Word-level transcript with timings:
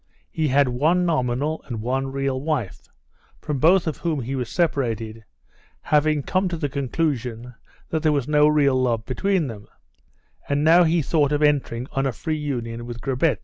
He 0.31 0.47
had 0.47 0.67
one 0.67 1.05
nominal 1.05 1.61
and 1.67 1.79
one 1.79 2.07
real 2.11 2.41
wife, 2.41 2.87
from 3.39 3.59
both 3.59 3.85
of 3.85 3.97
whom 3.97 4.21
he 4.21 4.33
was 4.35 4.49
separated, 4.49 5.23
having 5.81 6.23
come 6.23 6.47
to 6.49 6.57
the 6.57 6.69
conclusion 6.69 7.53
that 7.89 8.01
there 8.01 8.11
was 8.11 8.27
no 8.27 8.47
real 8.47 8.73
love 8.81 9.05
between 9.05 9.45
them, 9.45 9.67
and 10.49 10.63
now 10.63 10.85
he 10.85 11.03
thought 11.03 11.31
of 11.31 11.43
entering 11.43 11.85
on 11.91 12.07
a 12.07 12.11
free 12.11 12.35
union 12.39 12.87
with 12.87 12.99
Grabetz. 12.99 13.37